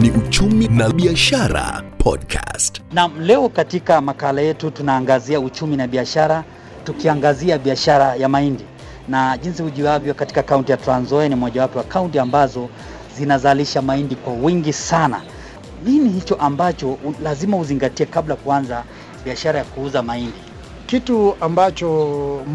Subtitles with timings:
[0.00, 2.80] ni Uchumi na Biashara Podcast.
[2.92, 6.44] Na leo katika makala yetu tunaangazia uchumi na biashara,
[6.84, 8.64] tukiangazia biashara ya mahindi
[9.08, 12.68] na jinsi ujuavyo, katika kaunti ya Trans Nzoia ni mojawapo wa kaunti ambazo
[13.16, 15.20] zinazalisha mahindi kwa wingi sana.
[15.84, 18.84] Nini hicho ambacho lazima uzingatie kabla kuanza
[19.24, 20.49] biashara ya kuuza mahindi?
[20.90, 21.88] Kitu ambacho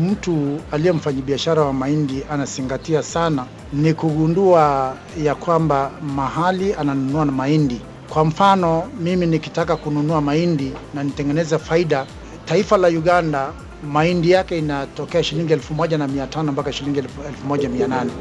[0.02, 7.82] mtu aliye mfanyabiashara wa mahindi anazingatia sana ni kugundua ya kwamba mahali ananunua na mahindi.
[8.10, 12.06] Kwa mfano, mimi nikitaka kununua mahindi na nitengeneze faida,
[12.46, 17.48] taifa la Uganda mahindi yake inatokea shilingi elfu moja na mia tano mpaka shilingi elfu
[17.48, 18.12] moja mia nane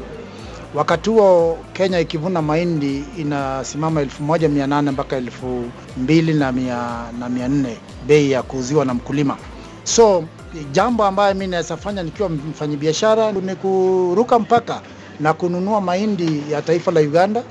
[0.75, 5.65] wakati huo Kenya ikivuna mahindi inasimama elfu moja mia nane mpaka elfu
[5.97, 6.51] mbili na
[7.29, 9.37] mia nne bei ya kuuziwa na mkulima.
[9.85, 10.23] So
[10.71, 14.81] jambo ambayo mi naweza fanya nikiwa mfanyabiashara ni kuruka mpaka
[15.19, 17.43] na kununua mahindi ya taifa la Uganda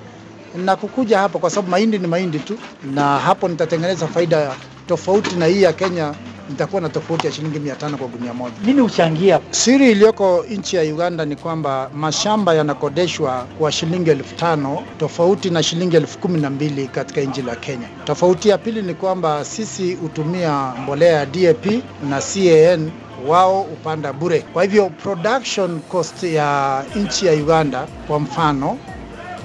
[0.65, 2.59] na kukuja hapa, kwa sababu mahindi ni mahindi tu,
[2.95, 4.57] na hapo nitatengeneza faida
[4.89, 6.15] tofauti na hii ya Kenya.
[6.49, 8.55] Nitakuwa na tofauti ya shilingi mia tano kwa gunia moja.
[8.65, 9.41] Nini huchangia?
[9.51, 15.63] Siri iliyoko nchi ya Uganda ni kwamba mashamba yanakodeshwa kwa shilingi elfu tano tofauti na
[15.63, 17.89] shilingi elfu kumi na mbili katika nchi la Kenya.
[18.05, 21.67] Tofauti ya pili ni kwamba sisi hutumia mbolea ya DAP
[22.11, 22.91] na CAN
[23.29, 24.41] wao upanda bure.
[24.41, 28.79] Kwa hivyo production cost ya nchi ya Uganda kwa mfano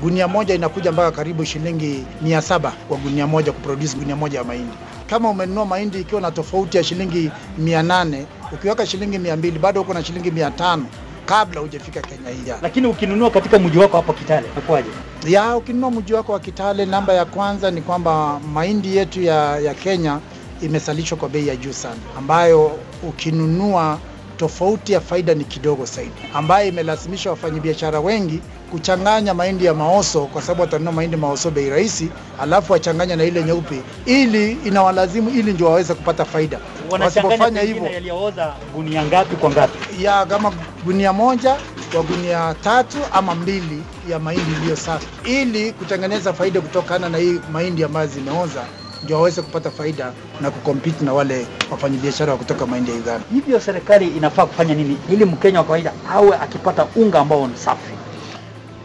[0.01, 4.43] gunia moja inakuja mpaka karibu shilingi mia saba kwa gunia moja kuproduce gunia moja ya
[4.43, 4.73] mahindi.
[5.09, 9.81] Kama umenunua mahindi ikiwa na tofauti ya shilingi mia nane ukiweka shilingi mia mbili bado
[9.81, 10.85] uko na shilingi mia tano
[11.25, 12.53] kabla hujafika Kenya hii.
[12.61, 14.89] Lakini ukinunua katika mji wako hapo Kitale inakuwaje?
[15.27, 19.73] Ya ukinunua mji wako wa Kitale, namba ya kwanza ni kwamba mahindi yetu ya, ya
[19.73, 20.19] Kenya
[20.61, 22.71] imesalishwa kwa bei ya juu sana, ambayo
[23.03, 23.99] ukinunua
[24.37, 28.39] tofauti ya faida ni kidogo zaidi, ambayo imelazimisha wafanyabiashara wengi
[28.71, 32.09] kuchanganya mahindi ya maoso, kwa sababu atanunua mahindi maoso bei rahisi,
[32.41, 36.59] alafu wachanganya na ile nyeupe, ili inawalazimu ili ndio waweze kupata faida.
[36.89, 40.03] Wasipofanya hivyo yaliyooza gunia ngapi kwa ngapi?
[40.03, 40.53] ya kama
[40.85, 41.55] gunia moja
[41.93, 47.39] kwa gunia tatu ama mbili ya mahindi iliyo safi, ili kutengeneza faida kutokana na hii
[47.51, 48.61] mahindi ambayo zimeoza,
[49.03, 50.11] ndio waweze kupata faida
[50.41, 53.25] na kukompiti na wale wafanyabiashara wa kutoka mahindi ya Uganda.
[53.33, 57.91] Hivyo serikali inafaa kufanya nini ili Mkenya wa kawaida awe akipata unga ambao ni safi?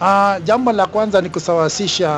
[0.06, 2.10] Ah, jambo la kwanza ni kusawasisha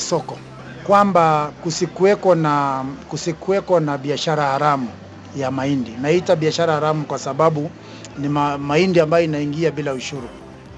[0.00, 0.38] soko,
[0.86, 4.88] kwamba kusikuweko na kusikuweko na biashara haramu
[5.36, 5.90] ya mahindi.
[6.02, 7.70] Naita biashara haramu kwa sababu
[8.18, 10.28] ni ma, mahindi ambayo inaingia bila ushuru,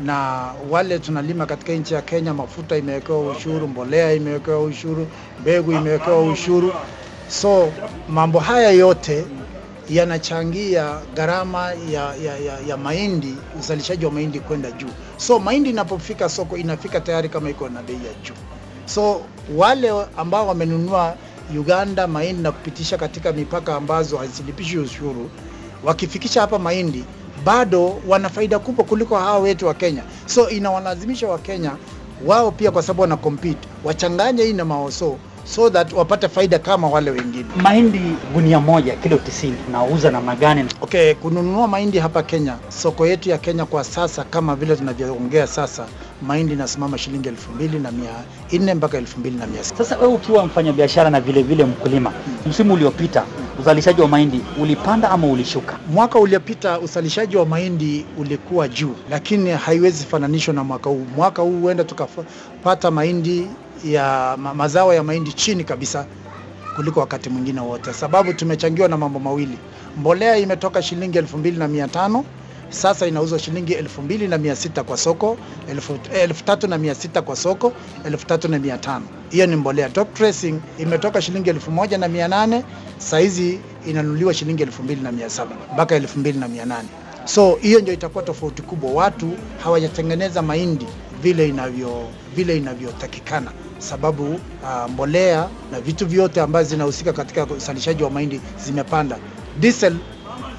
[0.01, 5.07] na wale tunalima katika nchi ya Kenya, mafuta imewekewa ushuru, mbolea imewekewa ushuru,
[5.41, 6.73] mbegu imewekewa ushuru.
[7.29, 7.73] So
[8.09, 9.25] mambo haya yote
[9.91, 14.89] yanachangia gharama ya, ya, ya, ya mahindi, uzalishaji wa mahindi kwenda juu.
[15.17, 18.34] So mahindi inapofika soko inafika tayari kama iko na bei ya juu.
[18.87, 19.21] So
[19.56, 21.15] wale ambao wamenunua
[21.59, 25.31] Uganda mahindi na kupitisha katika mipaka ambazo hazilipishi ushuru,
[25.84, 27.05] wakifikisha hapa mahindi
[27.44, 30.03] bado wana faida kubwa kuliko hawa wetu wa Kenya.
[30.27, 31.73] So inawalazimisha wa Kenya
[32.27, 36.88] wao pia, kwa sababu wana compete, wachanganye hii na maoso so that wapate faida kama
[36.88, 37.44] wale wengine.
[37.56, 38.00] Mahindi
[38.34, 40.65] gunia moja kilo 90 unauza namna gani?
[40.81, 45.87] Okay, kununua mahindi hapa Kenya, soko yetu ya Kenya kwa sasa, kama vile tunavyoongea sasa,
[46.25, 48.11] mahindi inasimama shilingi elfu mbili na mia
[48.53, 49.77] nne mpaka elfu mbili na mia sita.
[49.85, 52.12] Sasa wewe ukiwa mfanyabiashara na vile vile mkulima,
[52.47, 53.25] msimu uliopita
[53.61, 55.79] uzalishaji wa mahindi ulipanda ama ulishuka?
[55.93, 61.07] Mwaka uliopita uzalishaji wa mahindi ulikuwa juu, lakini haiwezi fananishwa na mwaka huu.
[61.17, 63.47] Mwaka huu huenda tukapata mahindi
[63.85, 66.06] ya ma, mazao ya mahindi chini kabisa
[66.77, 69.59] kuliko wakati mwingine wote, sababu tumechangiwa na mambo mawili.
[69.97, 72.25] Mbolea imetoka shilingi elfu mbili na mia tano
[72.75, 75.37] sasa inauzwa shilingi elfu mbili na mia sita kwa soko,
[75.71, 77.73] elfu, elfu tatu na mia sita kwa soko,
[78.05, 79.89] elfu tatu na mia tano Hiyo ni mbolea.
[79.89, 82.65] Top dressing imetoka shilingi elfu moja na mia nane
[82.99, 86.89] saizi inanunuliwa shilingi elfu mbili na mia saba mpaka elfu mbili na mia nane
[87.25, 88.91] So hiyo ndio itakuwa tofauti kubwa.
[88.93, 89.31] Watu
[89.65, 90.87] hawajatengeneza mahindi
[91.23, 98.11] vile inavyo vile inavyotakikana, sababu uh, mbolea na vitu vyote ambazo zinahusika katika uzalishaji wa
[98.11, 99.19] mahindi zimepanda.
[99.61, 99.97] Diesel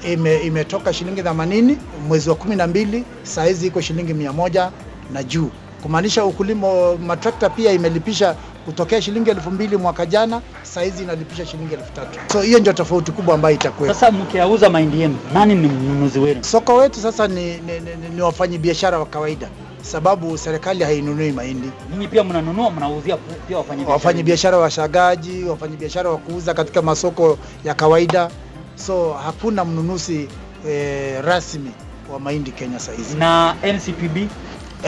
[0.04, 1.76] ime, imetoka shilingi 80
[2.08, 4.70] mwezi wa kumi na mbili, saa hizi iko shilingi mia moja
[5.12, 5.50] na juu,
[5.82, 6.96] kumaanisha ukulima.
[6.96, 12.18] Matrakta pia imelipisha kutokea shilingi elfu mbili mwaka jana, saa hizi inalipisha shilingi elfu tatu.
[12.32, 13.88] So hiyo ndio tofauti kubwa ambayo itakuwa.
[13.94, 16.44] Sasa mkiauza mahindi yenu, nani ni mnunuzi wenu?
[16.44, 19.48] Soko wetu sasa ni, ni, ni, ni wafanyabiashara wa kawaida,
[19.82, 21.68] sababu serikali hainunui mahindi.
[21.90, 23.92] Ninyi pia mnanunua, mnauzia pia wafanyabiashara?
[23.94, 28.30] Wafanyabiashara washagaji, wafanyabiashara wa kuuza katika masoko ya kawaida,
[28.76, 30.28] so hakuna mnunuzi
[30.68, 31.70] eh, rasmi
[32.12, 33.16] wa mahindi Kenya saa hizi.
[33.16, 34.16] na NCPB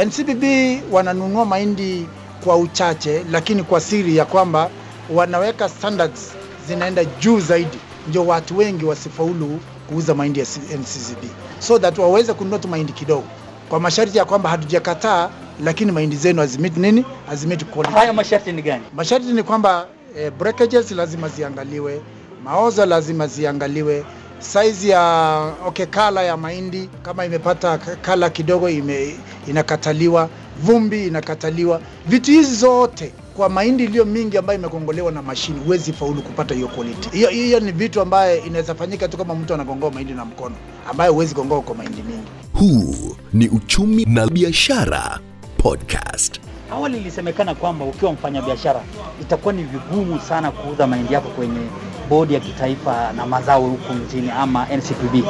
[0.06, 0.44] NCPB
[0.92, 2.06] wananunua mahindi
[2.44, 4.70] kwa uchache, lakini kwa siri ya kwamba
[5.14, 6.32] wanaweka standards
[6.68, 10.46] zinaenda juu zaidi, ndio watu wengi wasifaulu kuuza mahindi ya
[10.78, 11.24] NCCB,
[11.58, 13.24] so that waweze kununua tu mahindi kidogo
[13.68, 15.30] kwa masharti ya kwamba hatujakataa,
[15.64, 17.94] lakini mahindi zenu hazimit nini, hazimit quality.
[17.94, 18.82] Haya masharti ni gani?
[18.94, 19.86] Masharti ni kwamba
[20.16, 22.00] eh, breakages lazima ziangaliwe,
[22.44, 24.04] maozo lazima ziangaliwe,
[24.38, 29.16] saizi ya okay, kala ya mahindi kama imepata kala kidogo ime,
[29.48, 30.28] inakataliwa,
[30.62, 31.80] vumbi inakataliwa.
[32.06, 36.68] Vitu hizi zote kwa mahindi iliyo mingi ambayo imekongolewa na mashini, huwezi faulu kupata hiyo
[36.68, 37.08] quality.
[37.10, 40.54] Hiyo hiyo ni vitu ambaye inaweza fanyika tu kama mtu anagongoa mahindi na mkono,
[40.90, 42.28] ambayo huwezi gongoa kwa mahindi mingi.
[42.52, 45.18] Huu ni Uchumi na Biashara
[45.56, 46.40] Podcast.
[46.72, 48.80] Awali ilisemekana kwamba ukiwa mfanyabiashara
[49.22, 51.60] itakuwa ni vigumu sana kuuza mahindi yako kwenye
[52.08, 55.24] bodi ya kitaifa na mazao huku mjini ama NCPB.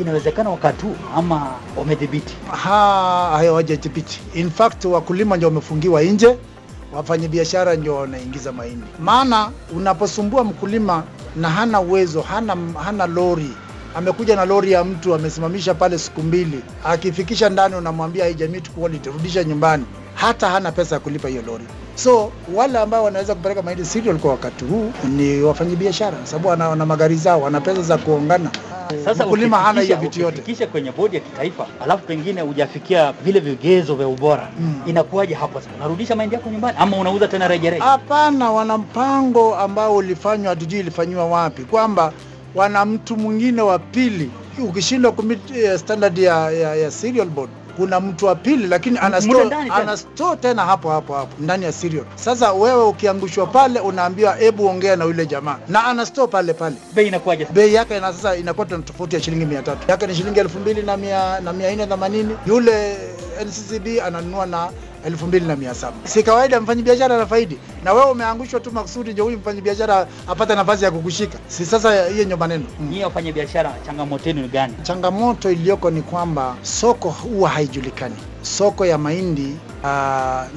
[0.00, 1.46] Inawezekana wakati huu ama
[1.76, 2.34] wamedhibiti?
[2.62, 2.70] Ha,
[3.38, 4.20] hawajadhibiti.
[4.34, 6.36] In fact wakulima ndio wamefungiwa nje,
[6.92, 8.86] wafanyabiashara ndio wanaingiza mahindi.
[9.00, 11.02] Maana unaposumbua mkulima
[11.36, 13.50] na hana uwezo, hana, hana lori
[13.94, 19.44] amekuja na lori ya mtu amesimamisha pale siku mbili, akifikisha ndani unamwambia haijamit quality, rudisha
[19.44, 19.84] nyumbani,
[20.24, 21.64] hata hana pesa ya kulipa hiyo lori.
[21.94, 26.86] So wale ambao wanaweza kupeleka mahindi cereal kwa wakati huu ni wafanyabiashara, sababu wana, wana
[26.86, 28.50] magari zao, wana pesa za kuongana.
[29.04, 30.42] Sasa mkulima hana hiyo vitu yote.
[30.42, 34.80] kisha kwenye bodi ya kitaifa alafu pengine hujafikia vile vigezo vya ubora Mm.
[34.86, 35.70] inakuwaje hapo sasa?
[35.76, 37.84] Unarudisha mahindi yako nyumbani ama unauza tena rejareja?
[37.84, 42.12] Hapana, wana mpango ambao ulifanywa, hatujui ilifanyiwa wapi, kwamba
[42.54, 44.30] wana mtu mwingine wa pili.
[44.68, 49.20] Ukishindwa kumit eh, standard ya, ya, ya cereal board kuna mtu wa pili, lakini ana
[49.20, 49.50] Mule
[50.40, 50.64] tena?
[50.64, 52.04] hapo hapo hapo ndani ya serial.
[52.14, 56.76] Sasa wewe ukiangushwa pale, unaambiwa hebu ongea na yule jamaa, na ana store pale pale.
[56.94, 57.46] Bei inakuwaje?
[57.52, 59.90] Bei yake ina sasa inakuwa tuna tofauti ya shilingi mia tatu.
[59.90, 61.40] Yake ni shilingi elfu mbili na mia
[61.74, 62.36] nne themanini.
[62.46, 62.96] Yule
[63.44, 64.68] NCCB ananunua na
[65.04, 69.12] elfu mbili na mia saba si kawaida mfanyabiashara ana faidi na wewe umeangushwa tu makusudi
[69.12, 72.88] ndio huyu mfanyabiashara apate nafasi ya kukushika si sasa hiyo ndio maneno mm.
[72.90, 74.74] Nyie wafanya biashara changamoto yenu ni gani?
[74.82, 78.14] Changamoto iliyoko ni kwamba soko huwa haijulikani.
[78.42, 79.88] Soko ya mahindi uh,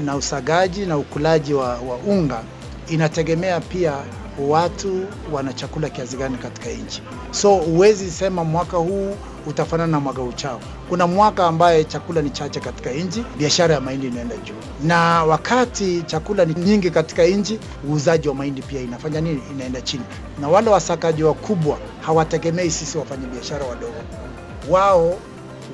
[0.06, 2.42] na usagaji na ukulaji wa, wa unga
[2.90, 3.94] inategemea pia
[4.48, 7.02] watu wana chakula kiasi gani katika nchi.
[7.32, 9.16] So huwezi sema mwaka huu
[9.50, 10.60] utafanana na mwaka uchao.
[10.90, 14.54] Kuna mwaka ambaye chakula ni chache katika nchi, biashara ya mahindi inaenda juu,
[14.84, 17.60] na wakati chakula ni nyingi katika nchi,
[17.90, 19.42] uuzaji wa mahindi pia inafanya nini?
[19.52, 20.04] Inaenda chini,
[20.42, 23.94] na wale wasakaji wakubwa hawategemei sisi wafanyabiashara wadogo,
[24.70, 25.18] wao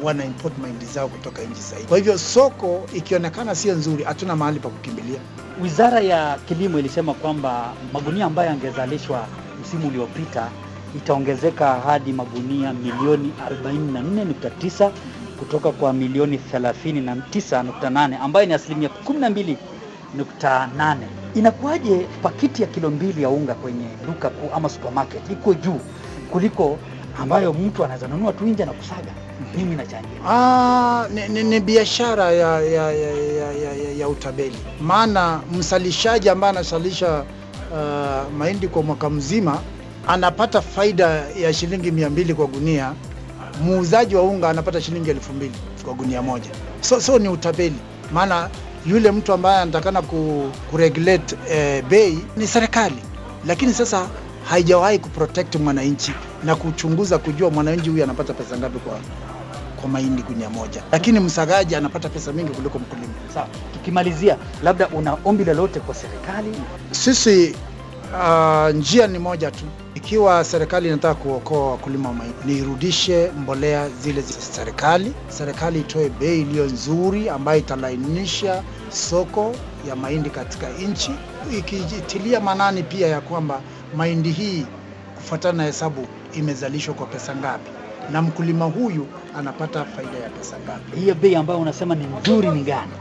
[0.03, 1.85] wana import mahindi zao kutoka nchi zaidi.
[1.87, 5.19] Kwa hivyo soko ikionekana sio nzuri, hatuna mahali pa kukimbilia.
[5.61, 9.27] Wizara ya Kilimo ilisema kwamba magunia ambayo yangezalishwa
[9.61, 10.49] msimu uliopita
[10.95, 13.31] itaongezeka hadi magunia milioni
[13.65, 14.91] 44.9
[15.39, 20.95] kutoka kwa milioni 39.8 ambayo ni asilimia 12.8.
[21.35, 25.79] Inakuwaje pakiti ya kilo mbili ya unga kwenye duka kuu ama supermarket iko juu
[26.31, 26.77] kuliko
[27.21, 29.11] ambayo mtu anaweza nunua tu nje na kusaga?
[29.57, 30.09] Mimi nachangia.
[30.27, 34.55] Ah, ni, ni, ni biashara ya, ya, ya, ya, ya, ya, utabeli.
[34.81, 37.23] Maana msalishaji ambaye anasalisha
[37.71, 39.59] uh, mahindi kwa mwaka mzima
[40.07, 41.05] anapata faida
[41.39, 42.93] ya shilingi mia mbili kwa gunia,
[43.61, 45.53] muuzaji wa unga anapata shilingi elfu mbili
[45.85, 46.49] kwa gunia moja.
[46.81, 47.75] So, so ni utabeli,
[48.13, 48.49] maana
[48.85, 52.95] yule mtu ambaye anatakana ku, kuregulate eh, bei ni serikali,
[53.45, 54.07] lakini sasa
[54.49, 56.13] haijawahi kuprotect mwananchi
[56.43, 58.99] na kuchunguza kujua mwananchi huyu anapata pesa ngapi kwa
[59.81, 63.13] kwa mahindi gunia moja, lakini msagaji anapata pesa mingi kuliko mkulima.
[63.33, 66.51] Sawa, tukimalizia, labda una ombi lolote kwa serikali?
[66.91, 67.55] Sisi
[68.13, 69.65] uh, njia ni moja tu.
[69.95, 75.13] Ikiwa serikali inataka kuokoa wakulima wa mahindi, ni mbolea zile za serikali.
[75.27, 79.55] Serikali itoe bei iliyo nzuri ambayo italainisha soko
[79.87, 81.11] ya mahindi katika nchi,
[81.59, 83.61] ikitilia manani pia ya kwamba
[83.95, 84.65] mahindi hii
[85.15, 87.71] kufuatana na hesabu imezalishwa kwa pesa ngapi
[88.11, 90.99] na mkulima huyu anapata faida ya pesa ngapi.
[90.99, 92.91] Hiyo bei ambayo unasema ni nzuri ni gani?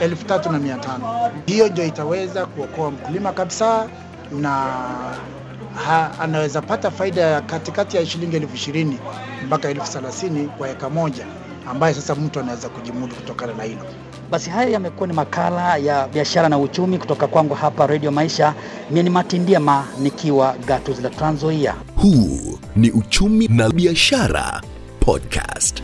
[0.00, 1.30] elfu tatu na mia tano.
[1.46, 3.88] Hiyo ndio itaweza kuokoa mkulima kabisa,
[4.40, 4.50] na
[5.86, 8.98] ha, anaweza pata faida ya katikati ya shilingi elfu ishirini
[9.46, 11.26] mpaka elfu thelathini kwa eka moja,
[11.70, 13.82] ambaye sasa mtu anaweza kujimudu kutokana na hilo.
[14.30, 18.54] Basi haya yamekuwa ni makala ya biashara na uchumi kutoka kwangu hapa Radio Maisha.
[18.90, 21.74] Mimi ni Martin Diema nikiwa gatuzi la Trans Nzoia.
[21.96, 24.62] Huu ni Uchumi na Biashara
[25.00, 25.82] Podcast.